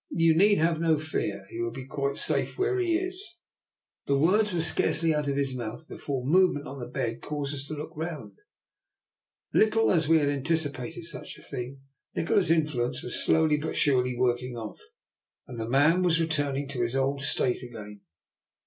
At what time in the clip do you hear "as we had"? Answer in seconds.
9.91-10.29